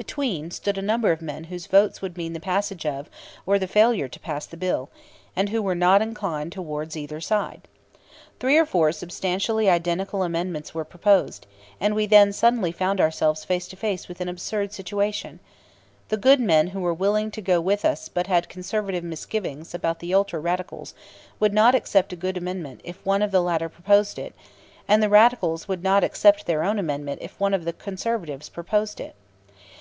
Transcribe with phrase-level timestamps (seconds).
[0.00, 3.10] Between stood a number of men whose votes would mean the passage of,
[3.44, 4.88] or the failure to pass, the bill,
[5.36, 7.68] and who were not inclined towards either side.
[8.40, 11.46] Three or four substantially identical amendments were proposed,
[11.78, 15.38] and we then suddenly found ourselves face to face with an absurd situation.
[16.08, 19.98] The good men who were willing to go with us but had conservative misgivings about
[19.98, 20.94] the ultra radicals
[21.38, 24.34] would not accept a good amendment if one of the latter proposed it;
[24.88, 28.98] and the radicals would not accept their own amendment if one of the conservatives proposed
[28.98, 29.14] it.